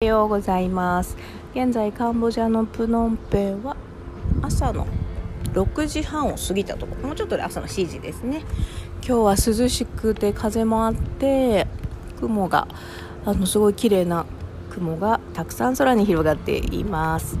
[0.00, 1.16] おはようございます。
[1.56, 3.76] 現在カンボジアのプノンペンは
[4.42, 4.86] 朝の
[5.54, 7.08] 6時半を過ぎたところ。
[7.08, 8.44] もうちょっとで朝の7時ですね。
[9.04, 11.66] 今日は涼しくて風もあって
[12.20, 12.68] 雲が
[13.24, 14.24] あのすごい綺麗な
[14.70, 17.36] 雲がたくさん空に広がっています。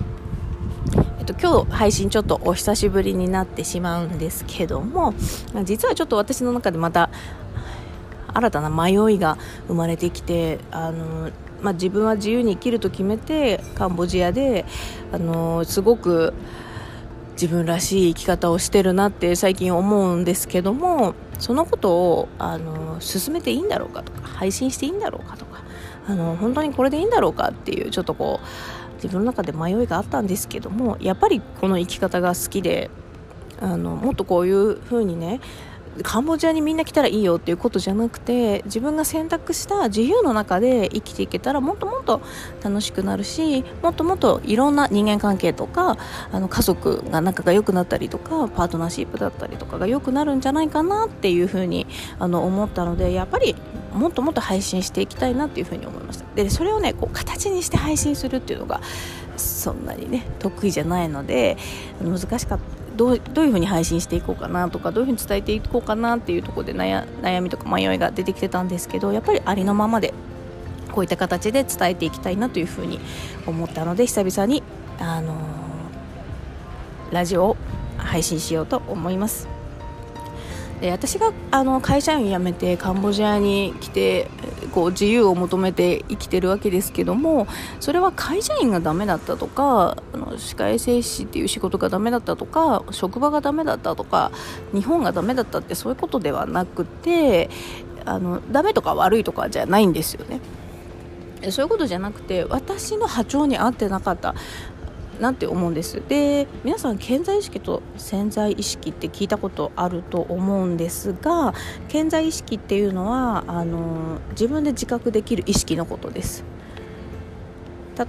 [1.20, 5.14] えっと、今日配信ちょっとお久しぶりになってしまうんですけども
[5.62, 7.08] 実はちょっと私の中でまた
[8.34, 9.38] 新たな迷いが
[9.68, 11.30] 生まれてきてあの
[11.62, 14.64] まあ、自分は自由に生きると決めてカンボジアで、
[15.12, 16.34] あのすごく
[17.32, 25.62] 自分らしい生き方をしてるなって最近思うんですけどもそのことを、あの進めていいんだろうかとか配信していいんだろうかとか、
[26.08, 32.90] あの本当にこれでいいんだろうかっていうちょっとこう自分の中で迷いがあったんですけどもやっぱりこの生き方が好きで
[33.60, 35.40] あのもっとこういう風にね
[36.02, 42.20] カンボジアにみんな来たらいいよっていうことじゃなくて自分が選択した自由の中で生きていけたらもっともっと
[42.62, 45.96] 楽しくなるしもっともっといろんな人間関係とか
[46.32, 51.86] あの家族が仲が良くなったりとかパートナーシップだったりとかが良くなるんじゃないかなっていうふうに
[52.18, 53.54] あの思ったのでやっぱり
[53.92, 56.24] もっともっと配信していきたいなっていうふうに思いました。
[56.34, 58.80] でそれをねこう形にして配信するっていうのが
[59.36, 61.56] そんなにね得意じゃないので
[62.02, 62.77] 難しかった。
[62.98, 70.12] どうどういうふうに配信していこうかなとかどういうふうに伝えていこうかなっていうところで悩みとか迷いが出てきてたんですけどやっぱりありのままで
[70.92, 72.98] こういった形で伝えていきたいなというふうに
[73.46, 74.64] 思ったので久々に、
[74.98, 77.56] あのー、ラジオを
[77.96, 79.57] 配信しようと思います。
[80.80, 84.30] で私があの会社員辞めてカンボジアに来て
[84.72, 87.48] こう自由を求めて生きてるわけですけども
[87.80, 94.30] それは会社員がダメだったとかあの歯科衛生士っていう仕事がダメだったとか職場がダメだったとか
[94.72, 97.50] 日本がダメだったってそういうことではなくて
[98.04, 100.40] あのダメとか悪いとかじゃないんですよね。
[101.50, 104.34] そういうことじゃなくて私の波長に合ってなかった
[105.20, 106.02] なって思うんです。
[106.08, 111.54] で皆さん健在意識と潜在意識って聞いたことあると思うんですが
[111.88, 116.44] 健在意識っていうのはあの自分で自覚できる意識のことです。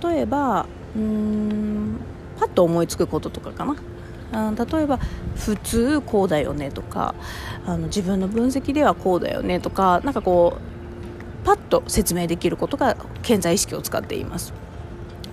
[0.04, 2.00] 例えばうん
[2.40, 3.76] パッと思いつくこととかかな。
[4.32, 5.00] あ例えば
[5.36, 7.16] 普通こうだよねとか
[7.66, 10.58] あの自分の分析ではこうだよねとかなんかこ
[11.44, 14.54] うパッと説明できることが健在意識を使っています。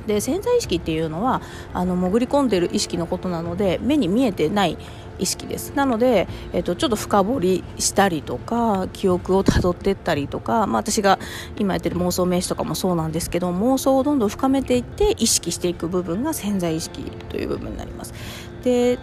[0.06, 4.78] で潜在意識っていうのはあの潜り込んでる意識のことなので目に見えてない
[5.18, 11.18] 意識ですなので、えっと、ちょっと深掘りしたりとか記憶をたどっていったりとか、まあ、私が
[11.56, 18.14] 今やってる妄想名詞とかもそうなんですけど妄想をどんどん深めていって意識していく部分が潜在意識という部分になります
[18.62, 18.98] で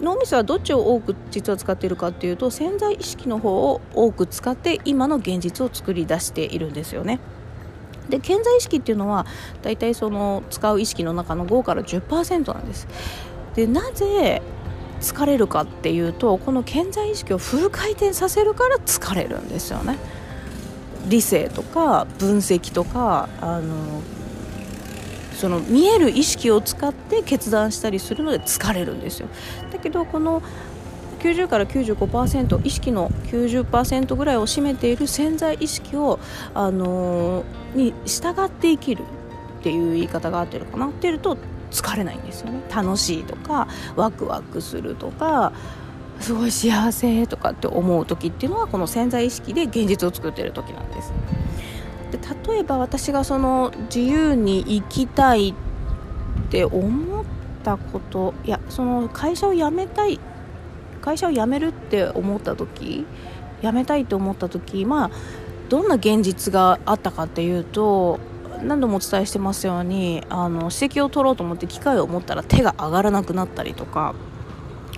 [0.00, 7.20] 脳みそはどっちを多く実は使っているかっていうと潜在意識の方を多く使って今の現実を作り出しているんですよね。
[8.08, 9.26] で健在意識っていうのは
[9.62, 12.86] 大体その使う意識の中の5から10%なんです。
[13.54, 14.42] でなぜ
[15.00, 19.98] 疲れるかっていうとこの健在意識をフル回転させるから疲れるんですよね。
[21.08, 24.00] 理性とか分析とかあの
[25.34, 29.28] その見える意識を使って決断したりするので疲れるんですよ。
[29.72, 30.42] だけどこの
[31.24, 36.18] 90から95%意識の90%ぐらいを占めている潜在意識を、
[36.52, 39.02] あのー、に従って生きる
[39.60, 40.88] っていう言い方が合ってるかな。
[40.88, 41.38] っていうと
[41.70, 42.60] 疲れないんですよね。
[42.72, 45.52] 楽しいとかワクワクするとか
[46.20, 51.12] すごい幸せとかって思う時っていうのはこの潜在意識で現実を作っている時なんです。
[52.12, 52.18] で
[52.52, 55.54] 例えば私がその自由に生きたいっ
[56.50, 57.24] て思っ
[57.64, 60.20] たこといやその会社を辞めたい
[61.04, 63.04] 会社を辞めるって思った時
[63.60, 65.10] 辞めたいと思った時まあ
[65.68, 68.18] どんな現実があったかっていうと
[68.62, 74.14] 何度もお伝えしてますようにあの指摘を取ろうと思って機械を持ったら手が上がらなくなったりとか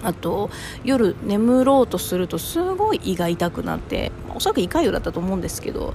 [0.03, 0.51] あと
[0.85, 5.95] 夜眠ろうとするとすごい胃が痛くなっておそらく胃潰瘍だったと思うんですけど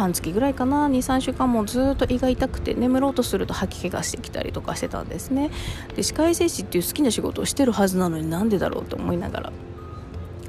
[0.00, 0.88] 半月ぐらいかな。
[0.88, 5.50] 23週間もずっと胃が痛くて眠ろうとすると吐き気がしてきたりとかしてたんですね。
[5.94, 9.52] で歯科衛生士っていう好きな仕事をしてるはずなのになんでだろうと思いながら。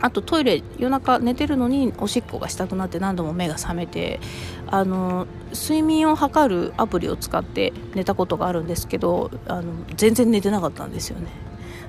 [0.03, 4.19] あとトイレ夜中寝てるのにおしっこがしたくなって何度も目が覚めて
[4.65, 11.27] あの睡眠を測るアプリを使って寝たことがあるんですけどあの全然寝てなかったんですよね。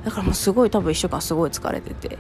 [0.05, 2.19] だからもうすごい多分1週間すごい疲れてて。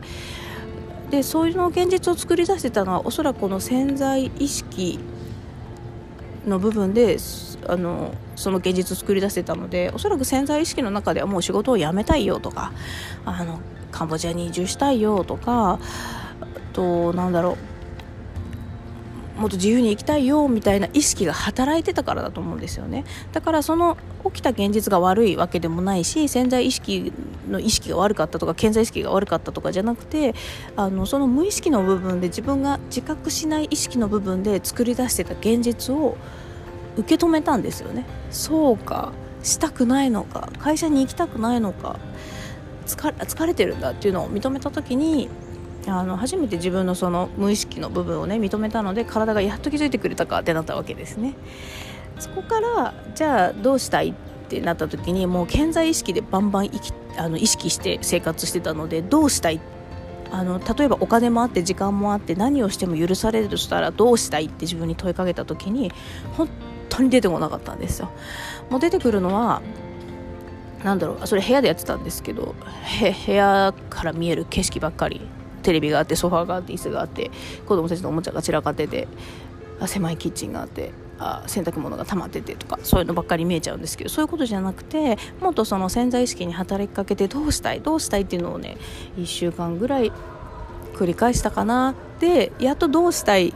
[1.10, 4.98] でそういうの現実を作り出してたのはおそらくこの潜在意識
[6.46, 7.18] の部分で
[7.66, 12.72] あのその現実を作り出せたのでおそらく潜在意識の中ではもう仕事を辞めたいよとか
[13.24, 13.60] あの
[13.90, 15.78] カンボジアに移住したいよとかあ
[16.72, 17.71] となんだろう
[19.42, 23.04] もっと自由に生きたいよみたいな意識が働いてたからだと思うんですよね。
[23.32, 27.12] だからその起きた現実が悪いわけでもないし潜在意識
[27.50, 30.36] の意識が悪かったとか潜在意識が悪かったとかじゃなくて
[30.76, 36.16] あのその無意識の部分で自分が自覚しない意識の部分で作り出してた現実を
[36.96, 38.06] 受け止めたんですよね。
[38.30, 39.12] そうか
[39.42, 41.98] したくないのか会社に行きたくないのか
[42.86, 45.28] 疲れてるんだっていうのを認めた時に
[45.86, 51.34] あの初めて自分のその無意識の部分をね認めたので体がやっと気づいてくれたかってなったわけですね。
[52.18, 54.14] そこからじゃあどうしたいっ
[54.48, 59.60] てなった時にもう健在意識でバンバンきあの意識して生活してたのでどうしたい？
[60.30, 65.90] あの例えばお金もあって時間もあって何をしても許されるとしたらどうしたいって自分に問いかけた時に
[66.36, 66.48] 本
[66.88, 68.10] 当に出てこなかったんですよ。
[68.70, 69.62] もう出てくるのは
[70.84, 72.54] なんだろうそれ部屋でやってたんですけど
[73.26, 75.20] 部屋から見える景色ばっかり。
[75.62, 77.30] テレビがあってソファーがあって椅子があって
[77.66, 79.08] 子供たちのおもちゃが散らかってて
[79.80, 88.76] あ狭いキッチンがあってあ洗濯物が溜まっててとかそういうのばっかり見えちゃうんですけどそういうことじゃなくてもっとその潜在意識に働きかけてどうしたいどうしたいっていうのをね
[89.16, 90.12] 1週間ぐらい
[90.94, 91.94] 繰り返したかな。
[92.20, 93.54] でやっとどうしたいっ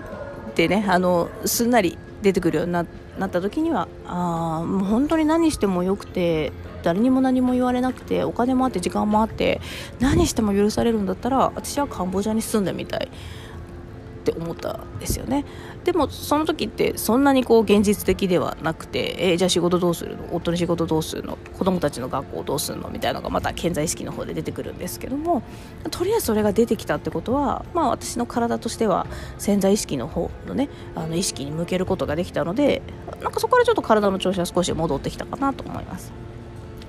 [0.55, 2.87] てねあのすんなり出てくるようになっ
[3.29, 9.61] た時にはあもう本当に何してもよくて誰にも何も言われなくてお金もあって時間もあって
[10.01, 13.09] 何しても許されるんだったら私はカンボジアに住んでみたい。
[13.09, 15.45] って思ったんですよね。
[15.85, 20.25] でもその時ってそんなにこう現実的ではなくて、えー、じゃあ仕事どうするの？
[20.33, 21.37] 夫の仕事どうするの？
[21.57, 22.89] 子供たちの学校どうするの？
[22.89, 25.45] みたいなのがまた健在意識の方で出てくるんですけども
[25.93, 29.07] とりあえずそれが出てきたってことは、まあ、私の体としては
[29.39, 32.83] 潜在意識の方のねあの意識に向けることができたので
[33.23, 36.26] なんかそこからちょっと体の調子は少し戻ってきたかなと思います。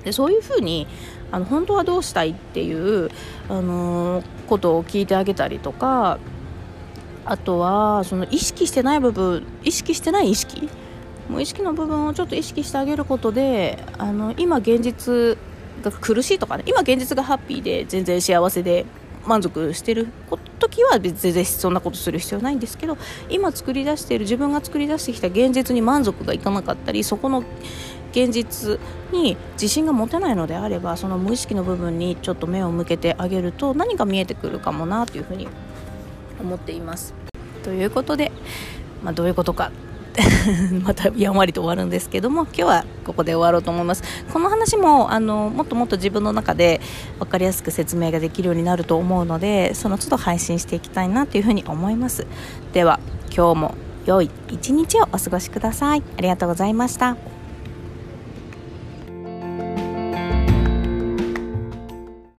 [0.07, 0.87] でそういうふうに
[1.31, 3.11] あの本当はどうしたいっていう、
[3.49, 6.17] あのー、ことを聞いてあげたりとか
[7.25, 10.69] あとはその意識してない部分意識してない意識
[11.27, 15.37] 無意識の部分をちょっと意識してあげることであの今現実
[15.83, 18.85] が苦しいとかね今現実がハッピーで全然幸せで
[19.25, 20.07] 満足してる
[20.59, 22.97] 時は全然そんなことする必要ないんですけど
[23.29, 27.43] 今作り出している自分が作り出してきた現実に満足がいかなかったりそこの
[28.17, 28.79] 現実
[29.11, 35.47] に自信が持てないのであればその無意識の部分にちょっと目を向けてあげると何が見えてくるかもなというふうに
[36.41, 37.13] 思っています。
[37.63, 38.31] ということで、
[39.03, 39.71] まあ、どういうことか
[40.83, 44.03] またやんわりと終わるんですけども今日はここで終わろうと思います。
[44.33, 46.81] この話もあのもっともっと自分の中で
[47.19, 52.25] 分かりやすく説明ができるようになると思うのでその都度配信していきたいなというふうに思います。
[52.73, 52.99] では
[53.35, 53.75] 今日も
[54.05, 56.03] 良い一日をお過ごしください。
[56.17, 57.36] ありがとうございました。